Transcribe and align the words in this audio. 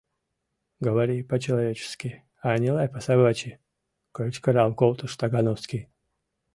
—Говори 0.81 1.21
по-человечески, 1.27 2.23
а 2.41 2.57
не 2.57 2.71
лай 2.71 2.87
по-собачьи!— 2.93 3.51
кычкырал 4.15 4.71
колтыш 4.79 5.11
Тагановский. 5.19 5.83